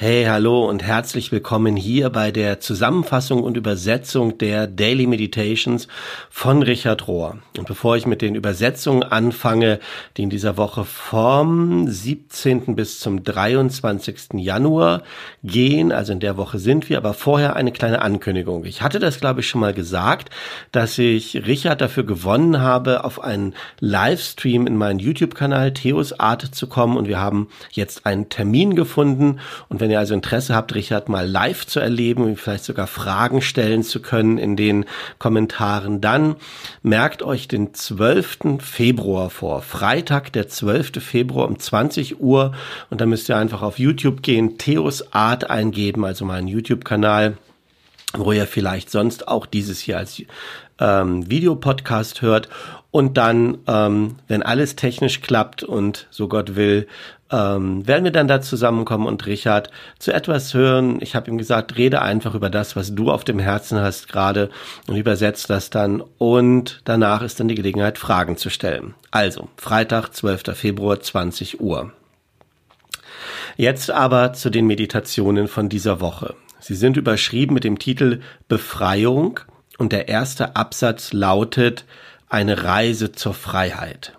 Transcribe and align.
Hey, 0.00 0.26
hallo 0.26 0.64
und 0.64 0.84
herzlich 0.84 1.32
willkommen 1.32 1.74
hier 1.74 2.10
bei 2.10 2.30
der 2.30 2.60
Zusammenfassung 2.60 3.42
und 3.42 3.56
Übersetzung 3.56 4.38
der 4.38 4.68
Daily 4.68 5.08
Meditations 5.08 5.88
von 6.30 6.62
Richard 6.62 7.08
Rohr. 7.08 7.38
Und 7.58 7.66
bevor 7.66 7.96
ich 7.96 8.06
mit 8.06 8.22
den 8.22 8.36
Übersetzungen 8.36 9.02
anfange, 9.02 9.80
die 10.16 10.22
in 10.22 10.30
dieser 10.30 10.56
Woche 10.56 10.84
vom 10.84 11.88
17. 11.88 12.76
bis 12.76 13.00
zum 13.00 13.24
23. 13.24 14.34
Januar 14.34 15.02
gehen, 15.42 15.90
also 15.90 16.12
in 16.12 16.20
der 16.20 16.36
Woche 16.36 16.60
sind 16.60 16.88
wir, 16.88 16.98
aber 16.98 17.12
vorher 17.12 17.56
eine 17.56 17.72
kleine 17.72 18.00
Ankündigung. 18.00 18.66
Ich 18.66 18.82
hatte 18.82 19.00
das, 19.00 19.18
glaube 19.18 19.40
ich, 19.40 19.48
schon 19.48 19.60
mal 19.60 19.74
gesagt, 19.74 20.30
dass 20.70 20.96
ich 20.98 21.44
Richard 21.44 21.80
dafür 21.80 22.04
gewonnen 22.04 22.60
habe, 22.60 23.02
auf 23.02 23.20
einen 23.20 23.52
Livestream 23.80 24.68
in 24.68 24.76
meinen 24.76 25.00
YouTube-Kanal 25.00 25.74
Theos 25.74 26.12
Art 26.20 26.42
zu 26.42 26.68
kommen 26.68 26.96
und 26.96 27.08
wir 27.08 27.18
haben 27.18 27.48
jetzt 27.72 28.06
einen 28.06 28.28
Termin 28.28 28.76
gefunden 28.76 29.40
und 29.68 29.80
wenn 29.80 29.87
wenn 29.88 29.92
ihr 29.92 30.00
also 30.00 30.12
Interesse 30.12 30.54
habt, 30.54 30.74
Richard 30.74 31.08
mal 31.08 31.26
live 31.26 31.66
zu 31.66 31.80
erleben, 31.80 32.36
vielleicht 32.36 32.64
sogar 32.64 32.86
Fragen 32.86 33.40
stellen 33.40 33.82
zu 33.82 34.02
können 34.02 34.36
in 34.36 34.54
den 34.54 34.84
Kommentaren, 35.18 36.02
dann 36.02 36.36
merkt 36.82 37.22
euch 37.22 37.48
den 37.48 37.72
12. 37.72 38.58
Februar 38.60 39.30
vor. 39.30 39.62
Freitag, 39.62 40.30
der 40.34 40.46
12. 40.46 41.02
Februar 41.02 41.48
um 41.48 41.58
20 41.58 42.20
Uhr. 42.20 42.52
Und 42.90 43.00
dann 43.00 43.08
müsst 43.08 43.30
ihr 43.30 43.38
einfach 43.38 43.62
auf 43.62 43.78
YouTube 43.78 44.20
gehen, 44.20 44.58
Theos 44.58 45.14
Art 45.14 45.48
eingeben, 45.48 46.04
also 46.04 46.26
meinen 46.26 46.48
YouTube-Kanal 46.48 47.38
wo 48.14 48.32
ihr 48.32 48.46
vielleicht 48.46 48.90
sonst 48.90 49.28
auch 49.28 49.44
dieses 49.44 49.80
hier 49.80 49.98
als 49.98 50.22
ähm, 50.80 51.30
Videopodcast 51.30 52.22
hört. 52.22 52.48
Und 52.90 53.18
dann, 53.18 53.58
ähm, 53.66 54.16
wenn 54.28 54.42
alles 54.42 54.74
technisch 54.74 55.20
klappt 55.20 55.62
und 55.62 56.06
so 56.10 56.26
Gott 56.26 56.56
will, 56.56 56.88
ähm, 57.30 57.86
werden 57.86 58.04
wir 58.04 58.10
dann 58.10 58.28
da 58.28 58.40
zusammenkommen 58.40 59.06
und 59.06 59.26
Richard 59.26 59.70
zu 59.98 60.12
etwas 60.12 60.54
hören. 60.54 60.98
Ich 61.00 61.14
habe 61.14 61.30
ihm 61.30 61.38
gesagt, 61.38 61.76
rede 61.76 62.02
einfach 62.02 62.34
über 62.34 62.50
das, 62.50 62.76
was 62.76 62.94
du 62.94 63.10
auf 63.10 63.24
dem 63.24 63.38
Herzen 63.38 63.80
hast 63.80 64.08
gerade 64.08 64.50
und 64.86 64.96
übersetzt 64.96 65.50
das 65.50 65.70
dann. 65.70 66.02
Und 66.18 66.80
danach 66.84 67.22
ist 67.22 67.38
dann 67.38 67.48
die 67.48 67.54
Gelegenheit, 67.54 67.98
Fragen 67.98 68.36
zu 68.36 68.50
stellen. 68.50 68.94
Also, 69.10 69.48
Freitag, 69.56 70.14
12. 70.14 70.56
Februar, 70.56 71.00
20 71.00 71.60
Uhr. 71.60 71.92
Jetzt 73.56 73.90
aber 73.90 74.32
zu 74.32 74.50
den 74.50 74.66
Meditationen 74.66 75.48
von 75.48 75.68
dieser 75.68 76.00
Woche. 76.00 76.34
Sie 76.60 76.74
sind 76.74 76.96
überschrieben 76.96 77.54
mit 77.54 77.64
dem 77.64 77.78
Titel 77.78 78.20
Befreiung 78.48 79.40
und 79.78 79.92
der 79.92 80.08
erste 80.08 80.56
Absatz 80.56 81.12
lautet 81.12 81.84
Eine 82.28 82.64
Reise 82.64 83.12
zur 83.12 83.34
Freiheit. 83.34 84.12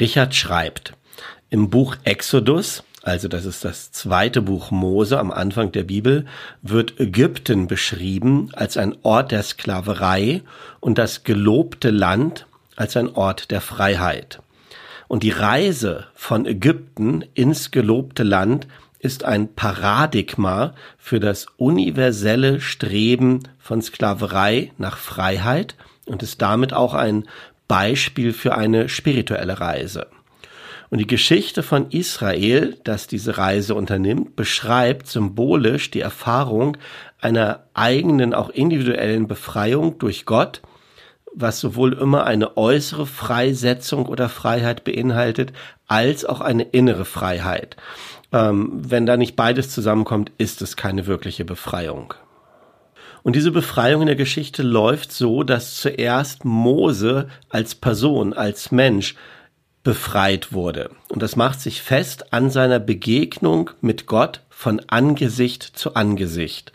Richard 0.00 0.34
schreibt, 0.34 0.94
im 1.52 1.68
Buch 1.68 1.96
Exodus, 2.04 2.82
also 3.02 3.28
das 3.28 3.44
ist 3.44 3.62
das 3.62 3.92
zweite 3.92 4.40
Buch 4.40 4.70
Mose 4.70 5.18
am 5.18 5.30
Anfang 5.30 5.70
der 5.70 5.82
Bibel, 5.82 6.24
wird 6.62 6.98
Ägypten 6.98 7.66
beschrieben 7.66 8.48
als 8.54 8.78
ein 8.78 8.96
Ort 9.02 9.32
der 9.32 9.42
Sklaverei 9.42 10.40
und 10.80 10.96
das 10.96 11.24
gelobte 11.24 11.90
Land 11.90 12.46
als 12.76 12.96
ein 12.96 13.14
Ort 13.14 13.50
der 13.50 13.60
Freiheit. 13.60 14.40
Und 15.08 15.24
die 15.24 15.30
Reise 15.30 16.06
von 16.14 16.46
Ägypten 16.46 17.22
ins 17.34 17.70
gelobte 17.70 18.22
Land 18.22 18.66
ist 18.98 19.24
ein 19.24 19.52
Paradigma 19.52 20.72
für 20.96 21.20
das 21.20 21.48
universelle 21.58 22.62
Streben 22.62 23.40
von 23.58 23.82
Sklaverei 23.82 24.72
nach 24.78 24.96
Freiheit 24.96 25.76
und 26.06 26.22
ist 26.22 26.40
damit 26.40 26.72
auch 26.72 26.94
ein 26.94 27.28
Beispiel 27.68 28.32
für 28.32 28.56
eine 28.56 28.88
spirituelle 28.88 29.60
Reise. 29.60 30.06
Und 30.92 30.98
die 30.98 31.06
Geschichte 31.06 31.62
von 31.62 31.90
Israel, 31.90 32.76
das 32.84 33.06
diese 33.06 33.38
Reise 33.38 33.74
unternimmt, 33.74 34.36
beschreibt 34.36 35.06
symbolisch 35.06 35.90
die 35.90 36.02
Erfahrung 36.02 36.76
einer 37.18 37.60
eigenen, 37.72 38.34
auch 38.34 38.50
individuellen 38.50 39.26
Befreiung 39.26 39.98
durch 39.98 40.26
Gott, 40.26 40.60
was 41.34 41.60
sowohl 41.60 41.94
immer 41.94 42.24
eine 42.26 42.58
äußere 42.58 43.06
Freisetzung 43.06 44.04
oder 44.04 44.28
Freiheit 44.28 44.84
beinhaltet, 44.84 45.54
als 45.86 46.26
auch 46.26 46.42
eine 46.42 46.64
innere 46.64 47.06
Freiheit. 47.06 47.78
Ähm, 48.30 48.72
wenn 48.74 49.06
da 49.06 49.16
nicht 49.16 49.34
beides 49.34 49.70
zusammenkommt, 49.70 50.30
ist 50.36 50.60
es 50.60 50.76
keine 50.76 51.06
wirkliche 51.06 51.46
Befreiung. 51.46 52.12
Und 53.22 53.34
diese 53.34 53.50
Befreiung 53.50 54.02
in 54.02 54.08
der 54.08 54.16
Geschichte 54.16 54.62
läuft 54.62 55.10
so, 55.10 55.42
dass 55.42 55.76
zuerst 55.76 56.44
Mose 56.44 57.28
als 57.48 57.74
Person, 57.74 58.34
als 58.34 58.72
Mensch 58.72 59.14
befreit 59.82 60.52
wurde. 60.52 60.90
Und 61.08 61.22
das 61.22 61.36
macht 61.36 61.60
sich 61.60 61.82
fest 61.82 62.32
an 62.32 62.50
seiner 62.50 62.78
Begegnung 62.78 63.70
mit 63.80 64.06
Gott 64.06 64.40
von 64.48 64.80
Angesicht 64.86 65.62
zu 65.62 65.94
Angesicht. 65.94 66.72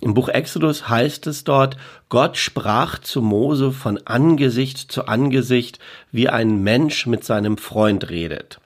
Im 0.00 0.14
Buch 0.14 0.28
Exodus 0.28 0.88
heißt 0.88 1.26
es 1.28 1.44
dort, 1.44 1.76
Gott 2.08 2.36
sprach 2.36 2.98
zu 2.98 3.22
Mose 3.22 3.70
von 3.70 4.00
Angesicht 4.06 4.90
zu 4.90 5.06
Angesicht, 5.06 5.78
wie 6.10 6.28
ein 6.28 6.62
Mensch 6.62 7.06
mit 7.06 7.24
seinem 7.24 7.58
Freund 7.58 8.10
redet. 8.10 8.60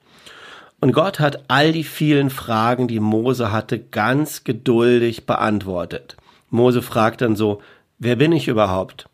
Und 0.79 0.91
Gott 0.91 1.19
hat 1.19 1.45
all 1.47 1.71
die 1.71 1.83
vielen 1.83 2.29
Fragen, 2.29 2.87
die 2.87 2.99
Mose 2.99 3.51
hatte, 3.51 3.79
ganz 3.79 4.43
geduldig 4.43 5.25
beantwortet. 5.25 6.17
Mose 6.49 6.81
fragt 6.81 7.21
dann 7.21 7.35
so, 7.35 7.61
wer 7.99 8.15
bin 8.15 8.31
ich 8.31 8.47
überhaupt? 8.47 9.07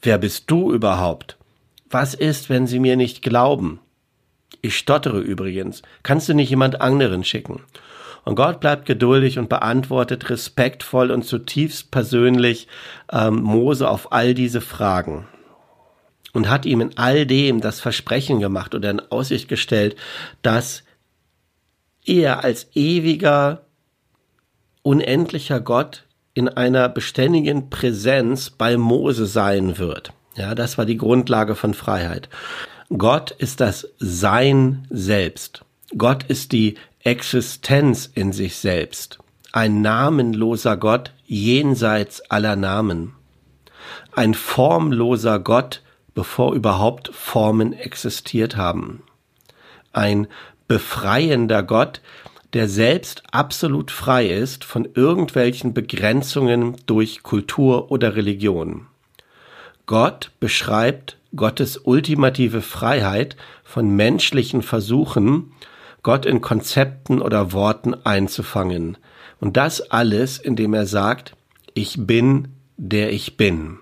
Wer 0.00 0.18
bist 0.18 0.50
du 0.50 0.72
überhaupt? 0.72 1.36
Was 1.90 2.14
ist, 2.14 2.48
wenn 2.48 2.66
sie 2.66 2.80
mir 2.80 2.96
nicht 2.96 3.22
glauben? 3.22 3.78
Ich 4.62 4.78
stottere 4.78 5.18
übrigens. 5.18 5.82
Kannst 6.04 6.28
du 6.28 6.34
nicht 6.34 6.48
jemand 6.48 6.80
anderen 6.80 7.24
schicken? 7.24 7.60
Und 8.24 8.36
Gott 8.36 8.60
bleibt 8.60 8.86
geduldig 8.86 9.38
und 9.38 9.48
beantwortet 9.48 10.30
respektvoll 10.30 11.10
und 11.10 11.24
zutiefst 11.24 11.90
persönlich 11.90 12.68
ähm, 13.10 13.42
Mose 13.42 13.88
auf 13.88 14.12
all 14.12 14.34
diese 14.34 14.60
Fragen. 14.60 15.26
Und 16.32 16.48
hat 16.48 16.64
ihm 16.64 16.80
in 16.80 16.96
all 16.96 17.26
dem 17.26 17.60
das 17.60 17.80
Versprechen 17.80 18.38
gemacht 18.38 18.74
oder 18.74 18.90
in 18.90 19.00
Aussicht 19.00 19.48
gestellt, 19.48 19.96
dass 20.40 20.84
er 22.04 22.44
als 22.44 22.68
ewiger, 22.74 23.66
unendlicher 24.82 25.60
Gott 25.60 26.06
in 26.34 26.48
einer 26.48 26.88
beständigen 26.88 27.68
Präsenz 27.68 28.50
bei 28.50 28.76
Mose 28.76 29.26
sein 29.26 29.78
wird. 29.78 30.12
Ja, 30.36 30.54
das 30.54 30.78
war 30.78 30.86
die 30.86 30.96
Grundlage 30.96 31.54
von 31.54 31.74
Freiheit. 31.74 32.28
Gott 32.98 33.30
ist 33.30 33.60
das 33.60 33.88
Sein 33.98 34.86
selbst. 34.90 35.64
Gott 35.96 36.24
ist 36.24 36.52
die 36.52 36.74
Existenz 37.00 38.10
in 38.14 38.32
sich 38.32 38.56
selbst. 38.56 39.18
Ein 39.52 39.80
namenloser 39.80 40.76
Gott 40.76 41.12
jenseits 41.24 42.20
aller 42.30 42.54
Namen. 42.54 43.14
Ein 44.12 44.34
formloser 44.34 45.38
Gott, 45.38 45.82
bevor 46.14 46.54
überhaupt 46.54 47.10
Formen 47.14 47.72
existiert 47.72 48.56
haben. 48.56 49.02
Ein 49.94 50.26
befreiender 50.68 51.62
Gott, 51.62 52.02
der 52.52 52.68
selbst 52.68 53.22
absolut 53.32 53.90
frei 53.90 54.26
ist 54.26 54.64
von 54.64 54.86
irgendwelchen 54.94 55.72
Begrenzungen 55.72 56.76
durch 56.84 57.22
Kultur 57.22 57.90
oder 57.90 58.16
Religion. 58.16 58.86
Gott 59.86 60.30
beschreibt 60.40 61.16
Gottes 61.34 61.78
ultimative 61.78 62.60
Freiheit 62.60 63.36
von 63.64 63.94
menschlichen 63.94 64.62
Versuchen, 64.62 65.52
Gott 66.02 66.26
in 66.26 66.40
Konzepten 66.40 67.22
oder 67.22 67.52
Worten 67.52 67.94
einzufangen. 67.94 68.98
Und 69.40 69.56
das 69.56 69.80
alles, 69.90 70.38
indem 70.38 70.74
er 70.74 70.86
sagt, 70.86 71.34
ich 71.74 72.06
bin, 72.06 72.48
der 72.76 73.12
ich 73.12 73.36
bin. 73.36 73.78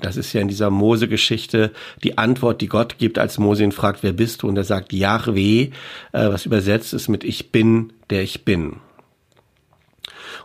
Das 0.00 0.16
ist 0.16 0.32
ja 0.32 0.40
in 0.40 0.48
dieser 0.48 0.70
Mose-Geschichte 0.70 1.72
die 2.02 2.18
Antwort, 2.18 2.60
die 2.60 2.66
Gott 2.66 2.98
gibt, 2.98 3.18
als 3.18 3.38
Mose 3.38 3.64
ihn 3.64 3.72
fragt, 3.72 4.02
wer 4.02 4.12
bist 4.12 4.42
du? 4.42 4.48
Und 4.48 4.56
er 4.56 4.64
sagt, 4.64 4.92
Yahweh, 4.92 5.70
äh, 6.12 6.28
was 6.28 6.46
übersetzt 6.46 6.92
ist 6.92 7.08
mit 7.08 7.24
ich 7.24 7.52
bin, 7.52 7.92
der 8.10 8.22
ich 8.22 8.44
bin. 8.44 8.76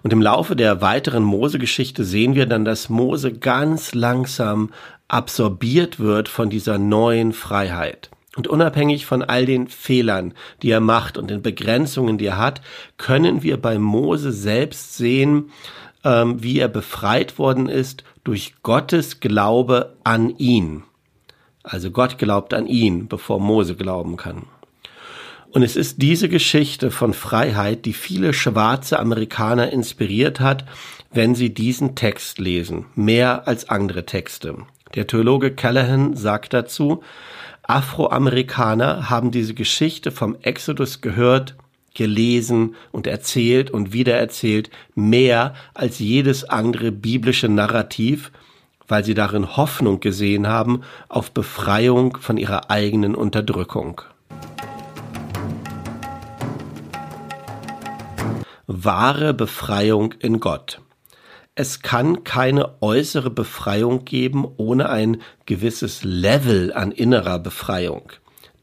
Und 0.04 0.14
im 0.14 0.22
Laufe 0.22 0.56
der 0.56 0.82
weiteren 0.82 1.24
Mose-Geschichte 1.24 2.04
sehen 2.04 2.36
wir 2.36 2.46
dann, 2.46 2.66
dass 2.66 2.90
Mose 2.90 3.34
ganz 3.34 3.94
langsam 3.94 4.72
absorbiert 5.08 6.00
wird 6.00 6.30
von 6.30 6.50
dieser 6.50 6.78
neuen 6.78 7.34
Freiheit. 7.34 8.10
Und 8.36 8.48
unabhängig 8.48 9.06
von 9.06 9.24
all 9.24 9.46
den 9.46 9.68
Fehlern, 9.68 10.34
die 10.62 10.70
er 10.70 10.80
macht 10.80 11.18
und 11.18 11.30
den 11.30 11.42
Begrenzungen, 11.42 12.18
die 12.18 12.28
er 12.28 12.38
hat, 12.38 12.62
können 12.98 13.44
wir 13.44 13.58
bei 13.58 13.80
Mose 13.80 14.32
selbst 14.32 14.96
sehen, 14.96 15.52
ähm, 16.04 16.42
wie 16.42 16.60
er 16.60 16.70
befreit 16.70 17.38
worden 17.40 17.68
ist 17.68 18.04
durch 18.24 18.54
Gottes 18.62 19.20
Glaube 19.20 19.98
an 20.04 20.30
ihn. 20.38 20.84
Also 21.64 21.92
Gott 21.92 22.18
glaubt 22.18 22.54
an 22.54 22.68
ihn, 22.68 23.08
bevor 23.08 23.40
Mose 23.40 23.76
glauben 23.76 24.16
kann. 24.16 24.44
Und 25.52 25.64
es 25.64 25.76
ist 25.76 26.02
diese 26.02 26.30
Geschichte 26.30 26.92
von 26.92 27.14
Freiheit, 27.14 27.86
die 27.86 27.94
viele 27.94 28.34
schwarze 28.34 29.00
Amerikaner 29.00 29.72
inspiriert 29.72 30.40
hat, 30.40 30.66
wenn 31.12 31.34
sie 31.34 31.54
diesen 31.54 31.96
Text 31.96 32.38
lesen, 32.38 32.86
mehr 32.96 33.48
als 33.48 33.68
andere 33.68 34.06
Texte. 34.06 34.58
Der 34.94 35.08
Theologe 35.08 35.52
Callahan 35.52 36.16
sagt 36.16 36.54
dazu, 36.54 37.02
Afroamerikaner 37.64 39.10
haben 39.10 39.32
diese 39.32 39.54
Geschichte 39.56 40.12
vom 40.12 40.36
Exodus 40.42 41.02
gehört, 41.02 41.56
gelesen 41.96 42.76
und 42.92 43.08
erzählt 43.08 43.72
und 43.72 43.92
wiedererzählt, 43.92 44.70
mehr 44.94 45.56
als 45.74 46.00
jedes 46.00 46.44
andere 46.44 46.92
biblische 46.92 47.50
Narrativ, 47.50 48.32
weil 48.88 49.04
sie 49.04 49.16
darin 49.16 49.58
Hoffnung 49.58 50.00
gesehen 50.00 50.48
haben 50.48 50.82
auf 51.10 51.32
Befreiung 51.32 52.18
von 52.18 52.38
ihrer 52.38 52.70
eigenen 52.70 53.16
Unterdrückung. 53.16 54.02
Wahre 58.72 59.34
Befreiung 59.34 60.14
in 60.20 60.40
Gott. 60.40 60.80
Es 61.56 61.82
kann 61.82 62.24
keine 62.24 62.84
äußere 62.84 63.32
Befreiung 63.32 64.06
geben 64.06 64.46
ohne 64.58 64.90
ein 64.90 65.24
gewisses 65.48 66.04
Level 66.04 66.72
an 66.72 66.92
innerer 66.92 67.40
Befreiung. 67.40 68.12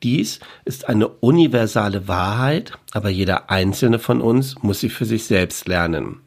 Dies 0.04 0.38
ist 0.64 0.88
eine 0.88 1.08
universale 1.08 2.06
Wahrheit, 2.06 2.74
aber 2.92 3.08
jeder 3.08 3.50
einzelne 3.50 3.98
von 3.98 4.20
uns 4.20 4.62
muss 4.62 4.78
sie 4.78 4.90
für 4.90 5.06
sich 5.06 5.24
selbst 5.24 5.66
lernen. 5.66 6.20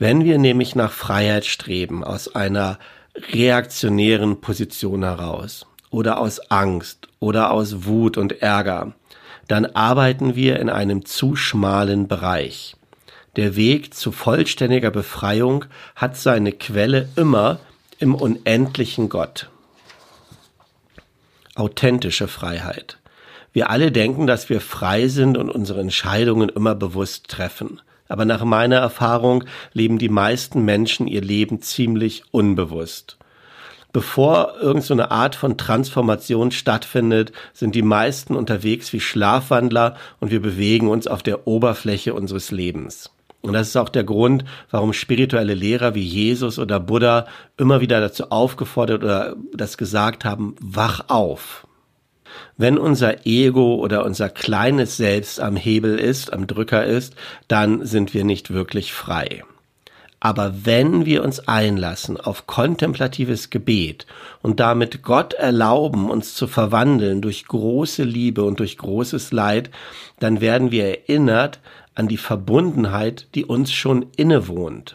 Wenn 0.00 0.24
wir 0.24 0.38
nämlich 0.38 0.74
nach 0.74 0.90
Freiheit 0.90 1.44
streben, 1.44 2.02
aus 2.02 2.34
einer 2.34 2.80
reaktionären 3.32 4.40
Position 4.40 5.04
heraus 5.04 5.68
oder 5.90 6.18
aus 6.18 6.50
Angst 6.50 7.06
oder 7.20 7.52
aus 7.52 7.84
Wut 7.84 8.18
und 8.18 8.42
Ärger, 8.42 8.94
dann 9.48 9.66
arbeiten 9.66 10.36
wir 10.36 10.60
in 10.60 10.70
einem 10.70 11.04
zu 11.04 11.36
schmalen 11.36 12.08
Bereich. 12.08 12.76
Der 13.36 13.56
Weg 13.56 13.94
zu 13.94 14.12
vollständiger 14.12 14.90
Befreiung 14.90 15.64
hat 15.96 16.16
seine 16.16 16.52
Quelle 16.52 17.08
immer 17.16 17.60
im 17.98 18.14
unendlichen 18.14 19.08
Gott 19.08 19.48
authentische 21.54 22.28
Freiheit. 22.28 22.98
Wir 23.52 23.70
alle 23.70 23.92
denken, 23.92 24.26
dass 24.26 24.48
wir 24.48 24.60
frei 24.60 25.08
sind 25.08 25.36
und 25.36 25.50
unsere 25.50 25.80
Entscheidungen 25.80 26.48
immer 26.48 26.74
bewusst 26.74 27.28
treffen. 27.28 27.80
Aber 28.08 28.24
nach 28.24 28.44
meiner 28.44 28.76
Erfahrung 28.76 29.44
leben 29.72 29.98
die 29.98 30.08
meisten 30.08 30.64
Menschen 30.64 31.06
ihr 31.06 31.20
Leben 31.20 31.60
ziemlich 31.62 32.24
unbewusst. 32.30 33.18
Bevor 33.92 34.54
irgendeine 34.58 35.02
so 35.02 35.08
Art 35.10 35.34
von 35.34 35.58
Transformation 35.58 36.50
stattfindet, 36.50 37.32
sind 37.52 37.74
die 37.74 37.82
meisten 37.82 38.34
unterwegs 38.34 38.92
wie 38.94 39.00
Schlafwandler 39.00 39.96
und 40.18 40.30
wir 40.30 40.40
bewegen 40.40 40.88
uns 40.88 41.06
auf 41.06 41.22
der 41.22 41.46
Oberfläche 41.46 42.14
unseres 42.14 42.50
Lebens. 42.50 43.10
Und 43.42 43.52
das 43.52 43.68
ist 43.68 43.76
auch 43.76 43.88
der 43.88 44.04
Grund, 44.04 44.44
warum 44.70 44.92
spirituelle 44.92 45.54
Lehrer 45.54 45.94
wie 45.94 46.02
Jesus 46.02 46.58
oder 46.58 46.80
Buddha 46.80 47.26
immer 47.58 47.80
wieder 47.80 48.00
dazu 48.00 48.30
aufgefordert 48.30 49.02
oder 49.02 49.36
das 49.52 49.76
gesagt 49.76 50.24
haben, 50.24 50.54
wach 50.60 51.08
auf. 51.08 51.66
Wenn 52.56 52.78
unser 52.78 53.26
Ego 53.26 53.74
oder 53.74 54.06
unser 54.06 54.30
kleines 54.30 54.96
Selbst 54.96 55.40
am 55.40 55.56
Hebel 55.56 55.98
ist, 55.98 56.32
am 56.32 56.46
Drücker 56.46 56.84
ist, 56.84 57.14
dann 57.48 57.84
sind 57.84 58.14
wir 58.14 58.24
nicht 58.24 58.52
wirklich 58.52 58.92
frei. 58.94 59.42
Aber 60.24 60.64
wenn 60.64 61.04
wir 61.04 61.24
uns 61.24 61.48
einlassen 61.48 62.16
auf 62.16 62.46
kontemplatives 62.46 63.50
Gebet 63.50 64.06
und 64.40 64.60
damit 64.60 65.02
Gott 65.02 65.34
erlauben, 65.34 66.08
uns 66.08 66.36
zu 66.36 66.46
verwandeln 66.46 67.20
durch 67.20 67.44
große 67.44 68.04
Liebe 68.04 68.44
und 68.44 68.60
durch 68.60 68.78
großes 68.78 69.32
Leid, 69.32 69.70
dann 70.20 70.40
werden 70.40 70.70
wir 70.70 70.84
erinnert 70.84 71.58
an 71.96 72.06
die 72.06 72.18
Verbundenheit, 72.18 73.26
die 73.34 73.44
uns 73.44 73.72
schon 73.72 74.06
innewohnt. 74.16 74.94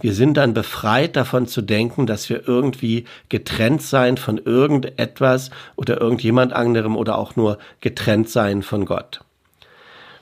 Wir 0.00 0.12
sind 0.12 0.36
dann 0.36 0.52
befreit 0.52 1.16
davon 1.16 1.46
zu 1.46 1.62
denken, 1.62 2.06
dass 2.06 2.28
wir 2.28 2.46
irgendwie 2.46 3.06
getrennt 3.30 3.80
sein 3.80 4.18
von 4.18 4.36
irgendetwas 4.36 5.50
oder 5.76 5.98
irgendjemand 5.98 6.52
anderem 6.52 6.94
oder 6.94 7.16
auch 7.16 7.36
nur 7.36 7.56
getrennt 7.80 8.28
sein 8.28 8.62
von 8.62 8.84
Gott. 8.84 9.20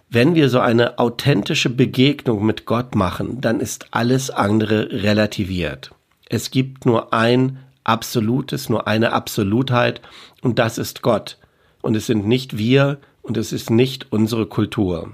Wenn 0.09 0.35
wir 0.37 0.49
so 0.49 0.61
eine 0.61 0.99
authentische 0.99 1.69
Begegnung 1.69 2.47
mit 2.47 2.65
Gott 2.65 2.95
machen, 2.95 3.41
dann 3.41 3.61
ist 3.61 3.89
alles 3.91 4.31
andere 4.31 5.03
relativiert. 5.03 5.91
Es 6.29 6.51
gibt 6.51 6.87
nur 6.87 7.13
ein 7.13 7.59
Absolutes, 7.83 8.69
nur 8.69 8.89
eine 8.89 9.13
Absolutheit 9.13 10.01
und 10.43 10.59
das 10.59 10.79
ist 10.79 11.03
Gott. 11.03 11.39
Und 11.83 11.95
es 11.97 12.07
sind 12.07 12.27
nicht 12.27 12.59
wir 12.59 12.99
und 13.23 13.37
es 13.37 13.53
ist 13.53 13.71
nicht 13.71 14.11
unsere 14.11 14.47
Kultur. 14.47 15.13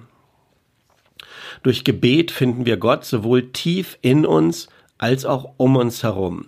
Durch 1.62 1.84
Gebet 1.84 2.30
finden 2.30 2.64
wir 2.64 2.76
Gott 2.76 3.04
sowohl 3.04 3.52
tief 3.52 3.98
in 4.00 4.24
uns 4.24 4.68
als 4.98 5.24
auch 5.24 5.54
um 5.58 5.76
uns 5.76 6.02
herum. 6.02 6.46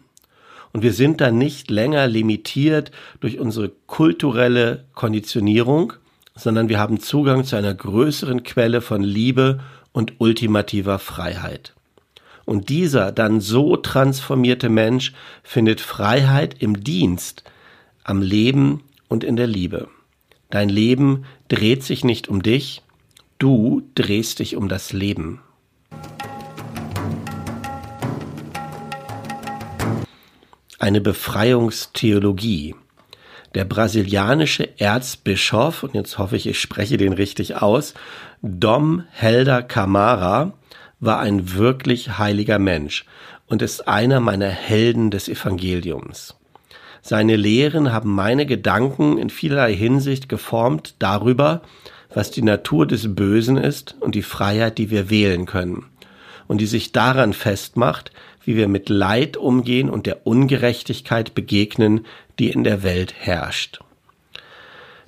Und 0.72 0.82
wir 0.82 0.92
sind 0.92 1.20
dann 1.20 1.38
nicht 1.38 1.70
länger 1.70 2.06
limitiert 2.08 2.90
durch 3.20 3.38
unsere 3.38 3.70
kulturelle 3.86 4.86
Konditionierung, 4.94 5.92
sondern 6.36 6.68
wir 6.68 6.78
haben 6.78 7.00
Zugang 7.00 7.44
zu 7.44 7.56
einer 7.56 7.74
größeren 7.74 8.42
Quelle 8.42 8.80
von 8.80 9.02
Liebe 9.02 9.60
und 9.92 10.14
ultimativer 10.18 10.98
Freiheit. 10.98 11.74
Und 12.44 12.68
dieser 12.68 13.12
dann 13.12 13.40
so 13.40 13.76
transformierte 13.76 14.68
Mensch 14.68 15.12
findet 15.42 15.80
Freiheit 15.80 16.56
im 16.60 16.84
Dienst, 16.84 17.44
am 18.02 18.20
Leben 18.20 18.82
und 19.08 19.24
in 19.24 19.36
der 19.36 19.46
Liebe. 19.46 19.88
Dein 20.50 20.68
Leben 20.68 21.24
dreht 21.48 21.82
sich 21.82 22.04
nicht 22.04 22.28
um 22.28 22.42
dich, 22.42 22.82
Du 23.38 23.82
drehst 23.94 24.38
dich 24.38 24.56
um 24.56 24.68
das 24.68 24.92
Leben. 24.92 25.40
Eine 30.78 31.00
Befreiungstheologie. 31.00 32.76
Der 33.54 33.64
brasilianische 33.64 34.80
Erzbischof, 34.80 35.84
und 35.84 35.94
jetzt 35.94 36.18
hoffe 36.18 36.36
ich, 36.36 36.48
ich 36.48 36.60
spreche 36.60 36.96
den 36.96 37.12
richtig 37.12 37.62
aus, 37.62 37.94
Dom 38.42 39.04
Helder 39.12 39.62
Camara, 39.62 40.54
war 40.98 41.20
ein 41.20 41.54
wirklich 41.54 42.18
heiliger 42.18 42.58
Mensch 42.58 43.04
und 43.46 43.62
ist 43.62 43.86
einer 43.86 44.18
meiner 44.18 44.48
Helden 44.48 45.10
des 45.10 45.28
Evangeliums. 45.28 46.34
Seine 47.00 47.36
Lehren 47.36 47.92
haben 47.92 48.12
meine 48.12 48.46
Gedanken 48.46 49.18
in 49.18 49.30
vielerlei 49.30 49.74
Hinsicht 49.74 50.28
geformt 50.28 50.96
darüber, 50.98 51.62
was 52.12 52.30
die 52.30 52.42
Natur 52.42 52.86
des 52.86 53.14
Bösen 53.14 53.56
ist 53.56 53.94
und 54.00 54.14
die 54.14 54.22
Freiheit, 54.22 54.78
die 54.78 54.90
wir 54.90 55.10
wählen 55.10 55.46
können. 55.46 55.86
Und 56.48 56.60
die 56.60 56.66
sich 56.66 56.92
daran 56.92 57.32
festmacht, 57.32 58.10
wie 58.44 58.56
wir 58.56 58.68
mit 58.68 58.88
Leid 58.88 59.36
umgehen 59.36 59.88
und 59.88 60.06
der 60.06 60.26
Ungerechtigkeit 60.26 61.34
begegnen, 61.34 62.06
die 62.38 62.50
in 62.50 62.64
der 62.64 62.82
Welt 62.82 63.14
herrscht. 63.16 63.80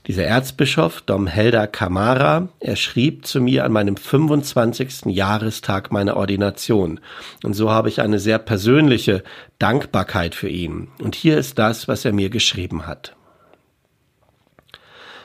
Dieser 0.06 0.24
Erzbischof, 0.24 1.00
Dom 1.00 1.26
Helder 1.26 1.66
Camara, 1.66 2.48
er 2.60 2.76
schrieb 2.76 3.26
zu 3.26 3.40
mir 3.40 3.64
an 3.64 3.72
meinem 3.72 3.96
25. 3.96 5.06
Jahrestag 5.06 5.90
meiner 5.90 6.16
Ordination. 6.16 7.00
Und 7.42 7.54
so 7.54 7.70
habe 7.70 7.88
ich 7.88 8.00
eine 8.00 8.20
sehr 8.20 8.38
persönliche 8.38 9.24
Dankbarkeit 9.58 10.36
für 10.36 10.48
ihn. 10.48 10.88
Und 11.02 11.16
hier 11.16 11.36
ist 11.38 11.58
das, 11.58 11.88
was 11.88 12.04
er 12.04 12.12
mir 12.12 12.30
geschrieben 12.30 12.86
hat. 12.86 13.16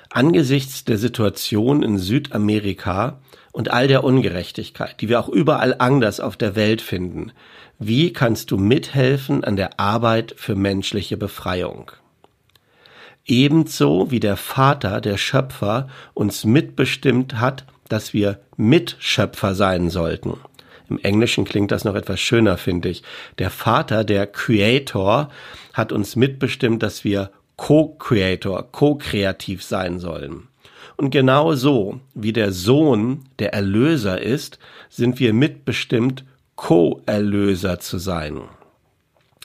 Angesichts 0.09 0.83
der 0.83 0.97
Situation 0.97 1.83
in 1.83 1.99
Südamerika 1.99 3.19
und 3.51 3.71
all 3.71 3.87
der 3.87 4.03
Ungerechtigkeit, 4.03 5.01
die 5.01 5.09
wir 5.09 5.19
auch 5.19 5.29
überall 5.29 5.75
anders 5.79 6.19
auf 6.19 6.37
der 6.37 6.55
Welt 6.55 6.81
finden, 6.81 7.31
wie 7.79 8.13
kannst 8.13 8.51
du 8.51 8.57
mithelfen 8.57 9.43
an 9.43 9.55
der 9.55 9.79
Arbeit 9.79 10.33
für 10.37 10.55
menschliche 10.55 11.17
Befreiung? 11.17 11.91
Ebenso 13.25 14.11
wie 14.11 14.19
der 14.19 14.37
Vater, 14.37 15.01
der 15.01 15.17
Schöpfer, 15.17 15.87
uns 16.13 16.43
mitbestimmt 16.43 17.39
hat, 17.39 17.65
dass 17.89 18.13
wir 18.13 18.39
Mitschöpfer 18.57 19.55
sein 19.55 19.89
sollten. 19.89 20.37
Im 20.89 20.99
Englischen 20.99 21.45
klingt 21.45 21.71
das 21.71 21.85
noch 21.85 21.95
etwas 21.95 22.19
schöner, 22.19 22.57
finde 22.57 22.89
ich. 22.89 23.03
Der 23.39 23.49
Vater, 23.49 24.03
der 24.03 24.27
Creator, 24.27 25.29
hat 25.73 25.91
uns 25.91 26.15
mitbestimmt, 26.15 26.83
dass 26.83 27.03
wir 27.03 27.31
Co-Creator, 27.55 28.71
co-kreativ 28.71 29.63
sein 29.63 29.99
sollen. 29.99 30.47
Und 31.01 31.09
genau 31.09 31.55
so, 31.55 31.99
wie 32.13 32.31
der 32.31 32.51
Sohn 32.51 33.23
der 33.39 33.55
Erlöser 33.55 34.21
ist, 34.21 34.59
sind 34.87 35.19
wir 35.19 35.33
mitbestimmt, 35.33 36.25
Co-Erlöser 36.55 37.79
zu 37.79 37.97
sein. 37.97 38.41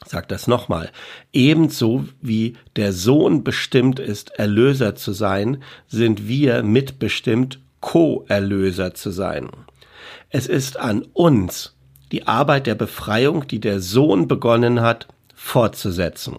Sag 0.04 0.28
das 0.28 0.48
nochmal. 0.48 0.90
Ebenso 1.32 2.04
wie 2.20 2.58
der 2.76 2.92
Sohn 2.92 3.42
bestimmt 3.42 3.98
ist, 3.98 4.38
Erlöser 4.38 4.96
zu 4.96 5.12
sein, 5.12 5.62
sind 5.88 6.28
wir 6.28 6.62
mitbestimmt, 6.62 7.58
Co-Erlöser 7.80 8.92
zu 8.92 9.10
sein. 9.10 9.48
Es 10.28 10.48
ist 10.48 10.78
an 10.78 11.06
uns, 11.14 11.74
die 12.12 12.26
Arbeit 12.26 12.66
der 12.66 12.74
Befreiung, 12.74 13.48
die 13.48 13.60
der 13.60 13.80
Sohn 13.80 14.28
begonnen 14.28 14.82
hat, 14.82 15.08
fortzusetzen 15.34 16.36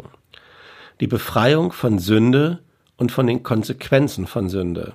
die 1.00 1.08
Befreiung 1.08 1.72
von 1.72 1.98
Sünde 1.98 2.60
und 2.98 3.12
von 3.12 3.26
den 3.26 3.42
Konsequenzen 3.42 4.28
von 4.28 4.50
Sünde. 4.50 4.94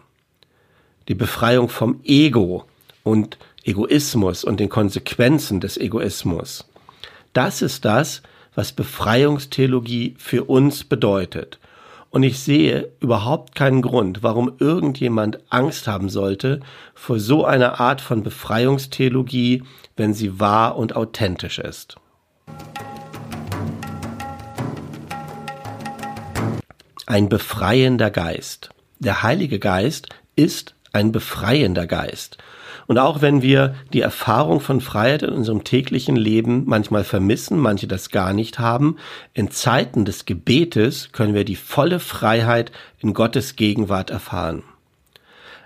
Die 1.09 1.15
Befreiung 1.15 1.69
vom 1.69 2.01
Ego 2.05 2.65
und 3.03 3.39
Egoismus 3.65 4.45
und 4.45 4.61
den 4.61 4.69
Konsequenzen 4.69 5.61
des 5.61 5.77
Egoismus. 5.77 6.65
Das 7.33 7.63
ist 7.63 7.85
das, 7.85 8.23
was 8.55 8.73
Befreiungstheologie 8.73 10.15
für 10.19 10.45
uns 10.45 10.85
bedeutet. 10.85 11.59
Und 12.11 12.25
ich 12.25 12.41
sehe 12.41 12.93
überhaupt 13.01 13.55
keinen 13.55 13.81
Grund, 13.81 14.23
warum 14.23 14.53
irgendjemand 14.59 15.39
Angst 15.49 15.87
haben 15.87 16.11
sollte 16.11 16.61
vor 16.95 17.19
so 17.19 17.47
einer 17.47 17.81
Art 17.81 18.03
von 18.03 18.23
Befreiungstheologie, 18.23 19.63
wenn 19.97 20.13
sie 20.13 20.39
wahr 20.39 20.77
und 20.77 20.95
authentisch 20.95 21.59
ist. 21.59 21.97
Ein 27.07 27.31
befreiender 27.31 28.11
Geist. 28.11 28.71
Der 28.99 29.23
Heilige 29.23 29.59
Geist 29.59 30.11
ist 30.37 30.75
ein 30.93 31.13
befreiender 31.13 31.87
Geist. 31.87 32.39
Und 32.87 32.99
auch 32.99 33.23
wenn 33.23 33.43
wir 33.43 33.75
die 33.93 34.01
Erfahrung 34.01 34.61
von 34.61 34.81
Freiheit 34.81 35.23
in 35.23 35.31
unserem 35.31 35.65
täglichen 35.65 36.17
Leben 36.17 36.65
manchmal 36.67 37.05
vermissen, 37.05 37.59
manche 37.59 37.87
das 37.87 38.11
gar 38.11 38.33
nicht 38.33 38.59
haben, 38.59 38.97
in 39.35 39.51
Zeiten 39.51 40.05
des 40.05 40.27
Gebetes 40.27 41.11
können 41.13 41.35
wir 41.35 41.45
die 41.45 41.57
volle 41.57 42.01
Freiheit 42.01 42.73
in 42.99 43.15
Gottes 43.15 43.57
Gegenwart 43.57 44.11
erfahren. 44.11 44.65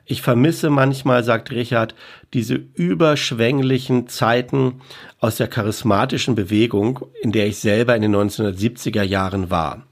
Ich 0.09 0.23
vermisse 0.23 0.71
manchmal, 0.71 1.25
sagt 1.25 1.51
Richard, 1.51 1.97
diese 2.33 2.55
überschwänglichen 2.55 4.07
Zeiten 4.07 4.81
aus 5.19 5.37
der 5.37 5.49
charismatischen 5.49 6.37
Bewegung, 6.37 7.07
in 7.23 7.33
der 7.33 7.49
ich 7.49 7.59
selber 7.59 7.97
in 7.97 8.03
den 8.03 8.15
1970er 8.15 9.03
Jahren 9.03 9.51
war. 9.51 9.83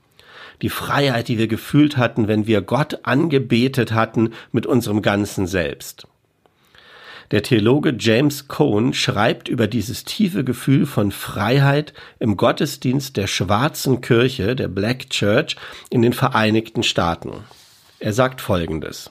Die 0.62 0.68
Freiheit, 0.68 1.28
die 1.28 1.38
wir 1.38 1.48
gefühlt 1.48 1.96
hatten, 1.96 2.28
wenn 2.28 2.46
wir 2.46 2.60
Gott 2.60 3.00
angebetet 3.04 3.92
hatten 3.92 4.30
mit 4.52 4.66
unserem 4.66 5.02
ganzen 5.02 5.46
Selbst. 5.46 6.06
Der 7.30 7.42
Theologe 7.42 7.96
James 7.98 8.48
Cohn 8.48 8.92
schreibt 8.92 9.48
über 9.48 9.66
dieses 9.66 10.04
tiefe 10.04 10.44
Gefühl 10.44 10.86
von 10.86 11.10
Freiheit 11.10 11.94
im 12.18 12.36
Gottesdienst 12.36 13.16
der 13.16 13.26
schwarzen 13.26 14.00
Kirche, 14.02 14.54
der 14.54 14.68
Black 14.68 15.10
Church, 15.10 15.56
in 15.90 16.02
den 16.02 16.12
Vereinigten 16.12 16.82
Staaten. 16.82 17.32
Er 17.98 18.12
sagt 18.12 18.40
Folgendes. 18.40 19.10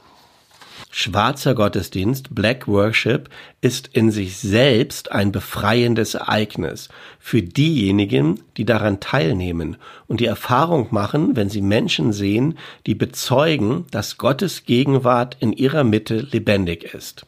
Schwarzer 0.96 1.56
Gottesdienst, 1.56 2.36
Black 2.36 2.68
Worship, 2.68 3.28
ist 3.62 3.90
in 3.94 4.12
sich 4.12 4.38
selbst 4.38 5.12
ein 5.12 5.32
befreiendes 5.32 6.14
Ereignis 6.14 6.90
für 7.20 7.42
diejenigen, 7.42 8.42
die 8.58 8.64
daran 8.64 9.00
teilnehmen 9.00 9.78
und 10.08 10.20
die 10.20 10.28
Erfahrung 10.28 10.90
machen, 10.92 11.36
wenn 11.36 11.50
sie 11.50 11.64
Menschen 11.64 12.14
sehen, 12.14 12.60
die 12.86 12.94
bezeugen, 12.94 13.86
dass 13.90 14.20
Gottes 14.20 14.66
Gegenwart 14.66 15.36
in 15.40 15.52
ihrer 15.52 15.84
Mitte 15.84 16.28
lebendig 16.32 16.84
ist. 16.94 17.26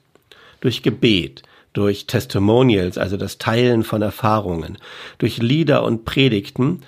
Durch 0.62 0.84
Gebet, 0.84 1.41
durch 1.74 2.05
Testimonials, 2.05 3.00
also 3.00 3.17
das 3.17 3.39
Teilen 3.39 3.84
von 3.84 4.03
Erfahrungen, 4.03 4.77
durch 5.17 5.39
Lieder 5.39 5.84
und 5.84 6.05
Predigten, 6.05 6.84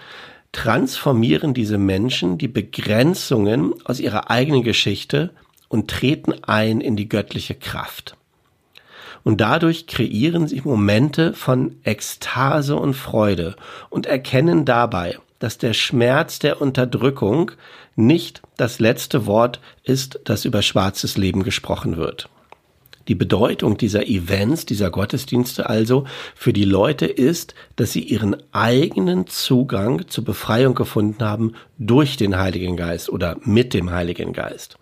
transformieren 0.51 1.55
diese 1.55 1.79
Menschen 1.79 2.37
die 2.37 2.47
Begrenzungen 2.47 3.73
aus 3.83 3.99
ihrer 3.99 4.29
eigenen 4.29 4.61
Geschichte 4.61 5.31
und 5.69 5.89
treten 5.89 6.33
ein 6.43 6.81
in 6.81 6.95
die 6.95 7.09
göttliche 7.09 7.55
Kraft. 7.55 8.15
Und 9.23 9.41
dadurch 9.41 9.87
kreieren 9.87 10.47
sie 10.47 10.61
Momente 10.63 11.33
von 11.33 11.75
Ekstase 11.83 12.75
und 12.75 12.93
Freude 12.93 13.55
und 13.89 14.05
erkennen 14.05 14.63
dabei, 14.63 15.17
dass 15.39 15.57
der 15.57 15.73
Schmerz 15.73 16.39
der 16.39 16.61
Unterdrückung 16.61 17.51
nicht 17.95 18.41
das 18.55 18.79
letzte 18.79 19.25
Wort 19.25 19.59
ist, 19.83 20.19
das 20.23 20.45
über 20.45 20.61
schwarzes 20.61 21.17
Leben 21.17 21.43
gesprochen 21.43 21.97
wird. 21.97 22.29
Die 23.07 23.15
Bedeutung 23.15 23.77
dieser 23.77 24.07
Events, 24.07 24.65
dieser 24.65 24.91
Gottesdienste 24.91 25.69
also 25.69 26.05
für 26.35 26.51
die 26.51 26.65
Leute 26.65 27.05
ist, 27.05 27.55
dass 27.77 27.93
sie 27.93 28.01
ihren 28.01 28.35
eigenen 28.51 29.27
Zugang 29.27 30.07
zur 30.09 30.25
Befreiung 30.25 30.75
gefunden 30.75 31.23
haben 31.23 31.53
durch 31.77 32.17
den 32.17 32.37
Heiligen 32.37 32.75
Geist 32.75 33.09
oder 33.09 33.37
mit 33.43 33.73
dem 33.73 33.91
Heiligen 33.91 34.33
Geist. 34.33 34.77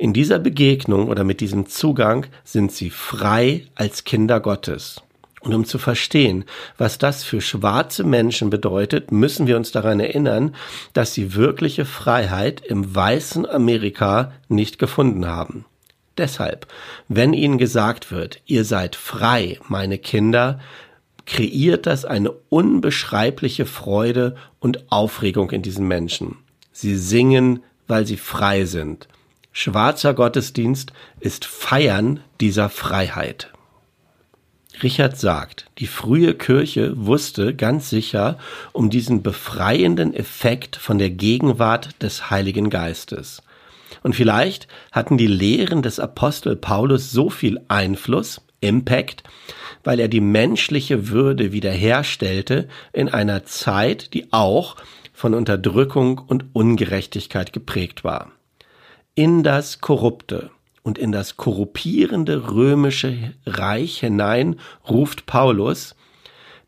In 0.00 0.12
dieser 0.12 0.38
Begegnung 0.38 1.08
oder 1.08 1.24
mit 1.24 1.40
diesem 1.40 1.66
Zugang 1.66 2.26
sind 2.44 2.70
sie 2.70 2.88
frei 2.88 3.66
als 3.74 4.04
Kinder 4.04 4.38
Gottes. 4.38 5.02
Und 5.40 5.54
um 5.54 5.64
zu 5.64 5.78
verstehen, 5.78 6.44
was 6.76 6.98
das 6.98 7.24
für 7.24 7.40
schwarze 7.40 8.04
Menschen 8.04 8.48
bedeutet, 8.48 9.10
müssen 9.10 9.48
wir 9.48 9.56
uns 9.56 9.72
daran 9.72 9.98
erinnern, 9.98 10.54
dass 10.92 11.14
sie 11.14 11.34
wirkliche 11.34 11.84
Freiheit 11.84 12.60
im 12.64 12.94
weißen 12.94 13.44
Amerika 13.44 14.32
nicht 14.48 14.78
gefunden 14.78 15.26
haben. 15.26 15.64
Deshalb, 16.16 16.68
wenn 17.08 17.32
ihnen 17.32 17.58
gesagt 17.58 18.12
wird, 18.12 18.40
ihr 18.46 18.64
seid 18.64 18.94
frei, 18.94 19.58
meine 19.68 19.98
Kinder, 19.98 20.60
kreiert 21.26 21.86
das 21.86 22.04
eine 22.04 22.30
unbeschreibliche 22.48 23.66
Freude 23.66 24.36
und 24.60 24.90
Aufregung 24.92 25.50
in 25.50 25.62
diesen 25.62 25.88
Menschen. 25.88 26.36
Sie 26.72 26.96
singen, 26.96 27.64
weil 27.88 28.06
sie 28.06 28.16
frei 28.16 28.64
sind. 28.64 29.08
Schwarzer 29.60 30.14
Gottesdienst 30.14 30.92
ist 31.18 31.44
Feiern 31.44 32.20
dieser 32.40 32.68
Freiheit. 32.68 33.52
Richard 34.84 35.18
sagt, 35.18 35.66
die 35.78 35.88
frühe 35.88 36.34
Kirche 36.34 36.92
wusste 36.94 37.56
ganz 37.56 37.90
sicher 37.90 38.38
um 38.72 38.88
diesen 38.88 39.24
befreienden 39.24 40.14
Effekt 40.14 40.76
von 40.76 40.98
der 40.98 41.10
Gegenwart 41.10 42.00
des 42.04 42.30
Heiligen 42.30 42.70
Geistes. 42.70 43.42
Und 44.04 44.14
vielleicht 44.14 44.68
hatten 44.92 45.18
die 45.18 45.26
Lehren 45.26 45.82
des 45.82 45.98
Apostel 45.98 46.54
Paulus 46.54 47.10
so 47.10 47.28
viel 47.28 47.60
Einfluss, 47.66 48.40
Impact, 48.60 49.24
weil 49.82 49.98
er 49.98 50.06
die 50.06 50.20
menschliche 50.20 51.08
Würde 51.08 51.50
wiederherstellte 51.50 52.68
in 52.92 53.08
einer 53.08 53.44
Zeit, 53.44 54.14
die 54.14 54.32
auch 54.32 54.76
von 55.12 55.34
Unterdrückung 55.34 56.18
und 56.18 56.44
Ungerechtigkeit 56.52 57.52
geprägt 57.52 58.04
war. 58.04 58.30
In 59.18 59.42
das 59.42 59.80
korrupte 59.80 60.50
und 60.84 60.96
in 60.96 61.10
das 61.10 61.36
korrupierende 61.36 62.52
römische 62.52 63.34
Reich 63.46 63.98
hinein 63.98 64.60
ruft 64.88 65.26
Paulus, 65.26 65.96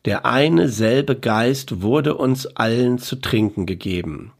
der 0.04 0.26
eine 0.26 0.68
selbe 0.68 1.14
Geist 1.14 1.80
wurde 1.82 2.16
uns 2.16 2.48
allen 2.48 2.98
zu 2.98 3.20
trinken 3.20 3.66
gegeben. 3.66 4.32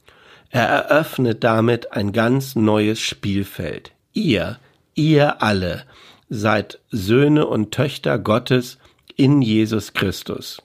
Er 0.48 0.66
eröffnet 0.66 1.44
damit 1.44 1.92
ein 1.92 2.10
ganz 2.10 2.56
neues 2.56 2.98
Spielfeld. 2.98 3.92
Ihr, 4.12 4.58
ihr 4.96 5.40
alle 5.40 5.84
seid 6.28 6.80
Söhne 6.90 7.46
und 7.46 7.70
Töchter 7.70 8.18
Gottes 8.18 8.78
in 9.14 9.40
Jesus 9.40 9.92
Christus. 9.92 10.60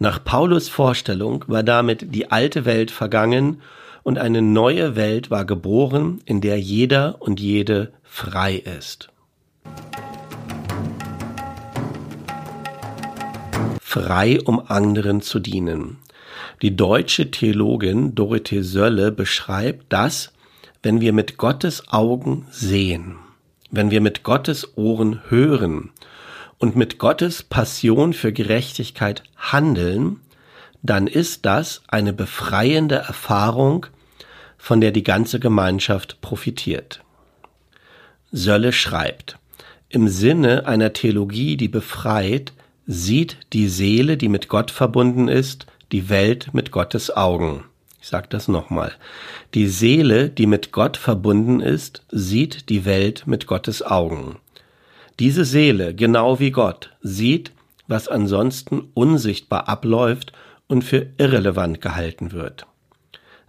Nach 0.00 0.24
Paulus 0.24 0.68
Vorstellung 0.68 1.44
war 1.46 1.62
damit 1.62 2.12
die 2.12 2.32
alte 2.32 2.64
Welt 2.64 2.90
vergangen 2.90 3.62
und 4.02 4.18
eine 4.18 4.42
neue 4.42 4.96
Welt 4.96 5.30
war 5.30 5.44
geboren, 5.44 6.20
in 6.24 6.40
der 6.40 6.60
jeder 6.60 7.16
und 7.20 7.40
jede 7.40 7.92
frei 8.02 8.56
ist. 8.56 9.10
Frei, 13.80 14.40
um 14.44 14.60
anderen 14.68 15.20
zu 15.20 15.40
dienen. 15.40 15.98
Die 16.62 16.76
deutsche 16.76 17.30
Theologin 17.30 18.14
Dorothee 18.14 18.62
Sölle 18.62 19.10
beschreibt, 19.12 19.92
dass, 19.92 20.32
wenn 20.82 21.00
wir 21.00 21.12
mit 21.12 21.38
Gottes 21.38 21.88
Augen 21.88 22.46
sehen, 22.50 23.16
wenn 23.70 23.90
wir 23.90 24.00
mit 24.00 24.22
Gottes 24.22 24.76
Ohren 24.76 25.20
hören 25.28 25.90
und 26.58 26.76
mit 26.76 26.98
Gottes 26.98 27.42
Passion 27.42 28.12
für 28.12 28.32
Gerechtigkeit 28.32 29.24
handeln, 29.36 30.20
dann 30.82 31.06
ist 31.06 31.44
das 31.46 31.82
eine 31.88 32.12
befreiende 32.12 32.96
Erfahrung, 32.96 33.86
von 34.56 34.80
der 34.80 34.92
die 34.92 35.02
ganze 35.02 35.40
Gemeinschaft 35.40 36.20
profitiert. 36.20 37.02
Sölle 38.32 38.72
schreibt, 38.72 39.38
im 39.88 40.08
Sinne 40.08 40.66
einer 40.66 40.92
Theologie, 40.92 41.56
die 41.56 41.68
befreit, 41.68 42.52
sieht 42.86 43.38
die 43.52 43.68
Seele, 43.68 44.16
die 44.16 44.28
mit 44.28 44.48
Gott 44.48 44.70
verbunden 44.70 45.28
ist, 45.28 45.66
die 45.92 46.08
Welt 46.08 46.50
mit 46.52 46.70
Gottes 46.70 47.16
Augen. 47.16 47.64
Ich 48.00 48.08
sage 48.08 48.28
das 48.30 48.48
nochmal. 48.48 48.92
Die 49.54 49.66
Seele, 49.66 50.30
die 50.30 50.46
mit 50.46 50.72
Gott 50.72 50.96
verbunden 50.96 51.60
ist, 51.60 52.02
sieht 52.10 52.68
die 52.70 52.84
Welt 52.84 53.26
mit 53.26 53.46
Gottes 53.46 53.82
Augen. 53.82 54.36
Diese 55.18 55.44
Seele, 55.44 55.94
genau 55.94 56.38
wie 56.38 56.50
Gott, 56.50 56.90
sieht, 57.02 57.52
was 57.88 58.08
ansonsten 58.08 58.88
unsichtbar 58.94 59.68
abläuft 59.68 60.32
und 60.70 60.84
für 60.84 61.08
irrelevant 61.18 61.80
gehalten 61.80 62.30
wird. 62.30 62.66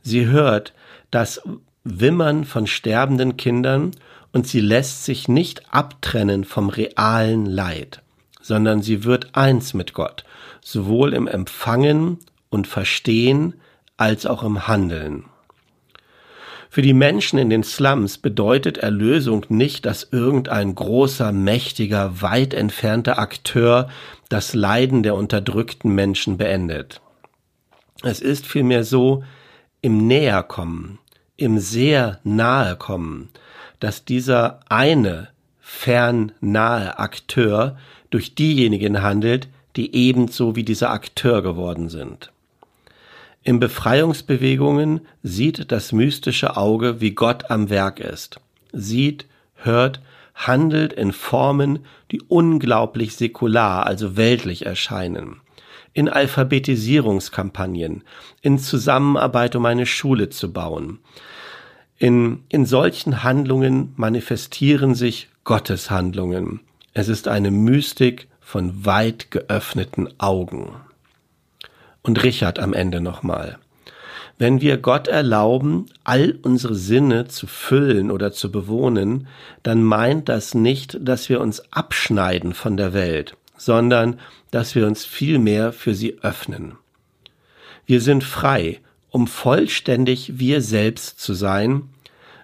Sie 0.01 0.25
hört 0.25 0.73
das 1.11 1.39
Wimmern 1.83 2.45
von 2.45 2.65
sterbenden 2.65 3.37
Kindern 3.37 3.91
und 4.33 4.47
sie 4.47 4.59
lässt 4.59 5.05
sich 5.05 5.27
nicht 5.27 5.71
abtrennen 5.71 6.45
vom 6.45 6.69
realen 6.69 7.45
Leid, 7.45 8.01
sondern 8.41 8.81
sie 8.81 9.03
wird 9.03 9.35
eins 9.35 9.75
mit 9.75 9.93
Gott, 9.93 10.25
sowohl 10.61 11.13
im 11.13 11.27
Empfangen 11.27 12.17
und 12.49 12.65
Verstehen 12.65 13.53
als 13.97 14.25
auch 14.25 14.41
im 14.41 14.67
Handeln. 14.67 15.25
Für 16.71 16.81
die 16.81 16.93
Menschen 16.93 17.37
in 17.37 17.51
den 17.51 17.63
Slums 17.63 18.17
bedeutet 18.17 18.79
Erlösung 18.79 19.45
nicht, 19.49 19.85
dass 19.85 20.07
irgendein 20.11 20.73
großer, 20.73 21.31
mächtiger, 21.33 22.21
weit 22.21 22.55
entfernter 22.55 23.19
Akteur 23.19 23.89
das 24.29 24.55
Leiden 24.55 25.03
der 25.03 25.13
unterdrückten 25.13 25.93
Menschen 25.93 26.37
beendet. 26.37 26.99
Es 28.03 28.19
ist 28.19 28.47
vielmehr 28.47 28.83
so, 28.83 29.23
im 29.81 30.07
Näherkommen, 30.07 30.99
im 31.37 31.59
sehr 31.59 32.19
nahe 32.23 32.75
kommen, 32.75 33.29
dass 33.79 34.05
dieser 34.05 34.59
eine 34.69 35.29
fernnahe 35.59 36.99
Akteur 36.99 37.77
durch 38.09 38.35
diejenigen 38.35 39.01
handelt, 39.01 39.47
die 39.75 39.95
ebenso 39.95 40.55
wie 40.55 40.63
dieser 40.63 40.91
Akteur 40.91 41.41
geworden 41.41 41.89
sind. 41.89 42.31
In 43.43 43.59
Befreiungsbewegungen 43.59 45.01
sieht 45.23 45.71
das 45.71 45.91
mystische 45.91 46.57
Auge, 46.57 47.01
wie 47.01 47.11
Gott 47.11 47.49
am 47.49 47.69
Werk 47.69 47.99
ist, 47.99 48.39
sieht, 48.71 49.25
hört, 49.55 50.01
handelt 50.35 50.93
in 50.93 51.11
Formen, 51.11 51.79
die 52.11 52.21
unglaublich 52.21 53.15
säkular, 53.15 53.85
also 53.85 54.15
weltlich 54.15 54.65
erscheinen. 54.65 55.37
In 55.93 56.07
Alphabetisierungskampagnen, 56.09 58.03
in 58.41 58.59
Zusammenarbeit, 58.59 59.55
um 59.55 59.65
eine 59.65 59.85
Schule 59.85 60.29
zu 60.29 60.53
bauen. 60.53 60.99
In, 61.97 62.43
in 62.49 62.65
solchen 62.65 63.23
Handlungen 63.23 63.93
manifestieren 63.95 64.95
sich 64.95 65.29
Gotteshandlungen. 65.43 66.61
Es 66.93 67.09
ist 67.09 67.27
eine 67.27 67.51
Mystik 67.51 68.27
von 68.39 68.85
weit 68.85 69.31
geöffneten 69.31 70.09
Augen. 70.17 70.75
Und 72.01 72.23
Richard 72.23 72.59
am 72.59 72.73
Ende 72.73 73.01
nochmal. 73.01 73.59
Wenn 74.37 74.59
wir 74.59 74.77
Gott 74.77 75.07
erlauben, 75.07 75.85
all 76.03 76.39
unsere 76.41 76.73
Sinne 76.73 77.27
zu 77.27 77.45
füllen 77.45 78.09
oder 78.09 78.31
zu 78.31 78.51
bewohnen, 78.51 79.27
dann 79.61 79.83
meint 79.83 80.29
das 80.29 80.55
nicht, 80.55 80.97
dass 80.99 81.29
wir 81.29 81.39
uns 81.39 81.71
abschneiden 81.71 82.55
von 82.55 82.75
der 82.75 82.93
Welt, 82.93 83.37
sondern 83.61 84.19
dass 84.49 84.73
wir 84.73 84.87
uns 84.87 85.05
vielmehr 85.05 85.71
für 85.71 85.93
sie 85.93 86.17
öffnen. 86.23 86.77
Wir 87.85 88.01
sind 88.01 88.23
frei, 88.23 88.79
um 89.09 89.27
vollständig 89.27 90.39
wir 90.39 90.61
selbst 90.61 91.19
zu 91.19 91.35
sein, 91.35 91.83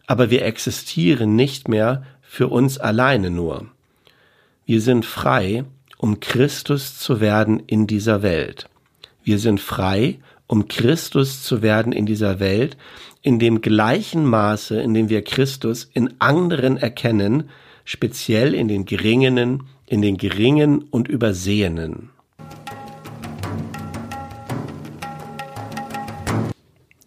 aber 0.06 0.30
wir 0.30 0.46
existieren 0.46 1.36
nicht 1.36 1.68
mehr 1.68 2.04
für 2.22 2.50
uns 2.50 2.78
alleine 2.78 3.32
nur. 3.32 3.66
Wir 4.66 4.80
sind 4.80 5.06
frei, 5.06 5.64
um 5.98 6.20
Christus 6.20 7.00
zu 7.00 7.20
werden 7.20 7.64
in 7.66 7.88
dieser 7.88 8.22
Welt. 8.22 8.70
Wir 9.24 9.40
sind 9.40 9.60
frei, 9.60 10.20
um 10.46 10.68
Christus 10.68 11.42
zu 11.42 11.64
werden 11.64 11.94
in 11.94 12.06
dieser 12.06 12.40
Welt, 12.40 12.78
in 13.24 13.40
dem 13.40 13.62
gleichen 13.62 14.24
Maße, 14.24 14.80
in 14.80 14.94
dem 14.94 15.10
wir 15.10 15.24
Christus 15.24 15.90
in 15.94 16.14
anderen 16.20 16.78
erkennen, 16.78 17.50
speziell 17.86 18.54
in 18.54 18.68
den 18.68 18.86
Geringenen, 18.86 19.64
in 19.88 20.02
den 20.02 20.18
Geringen 20.18 20.84
und 20.92 21.08
Übersehenen. 21.08 22.12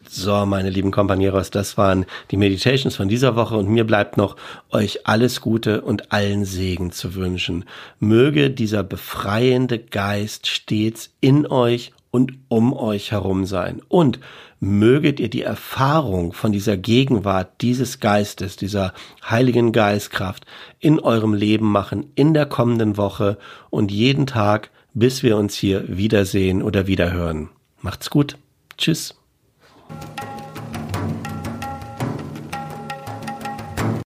So, 0.09 0.45
meine 0.45 0.69
lieben 0.69 0.91
Kompanieros, 0.91 1.51
das 1.51 1.79
waren 1.79 2.05
die 2.31 2.37
Meditations 2.37 2.95
von 2.95 3.09
dieser 3.09 3.37
Woche 3.37 3.57
und 3.57 3.69
mir 3.69 3.85
bleibt 3.85 4.19
noch, 4.19 4.37
euch 4.71 5.07
alles 5.07 5.41
Gute 5.41 5.81
und 5.81 6.13
allen 6.13 6.45
Segen 6.45 6.93
zu 6.93 7.15
wünschen. 7.15 7.65
Möge 8.01 8.51
dieser 8.51 8.83
befreiende 8.83 9.79
Geist 9.79 10.47
stets 10.47 11.11
in 11.23 11.47
euch 11.47 11.93
und 12.11 12.33
um 12.49 12.73
euch 12.73 13.13
herum 13.13 13.47
sein. 13.47 13.81
Und 13.89 14.19
möget 14.59 15.21
ihr 15.21 15.31
die 15.31 15.43
Erfahrung 15.43 16.33
von 16.33 16.53
dieser 16.53 16.77
Gegenwart 16.77 17.63
dieses 17.63 18.01
Geistes, 18.01 18.57
dieser 18.57 18.93
heiligen 19.29 19.73
Geistkraft 19.73 20.45
in 20.79 21.01
eurem 21.01 21.35
Leben 21.35 21.71
machen 21.71 22.11
in 22.15 22.35
der 22.35 22.47
kommenden 22.47 22.97
Woche 22.97 23.39
und 23.71 23.91
jeden 23.91 24.27
Tag, 24.27 24.71
bis 24.93 25.23
wir 25.23 25.37
uns 25.37 25.55
hier 25.55 25.85
wiedersehen 25.89 26.63
oder 26.63 26.87
wiederhören. 26.87 27.49
Macht's 27.81 28.11
gut. 28.11 28.37
Tschüss. 28.77 29.17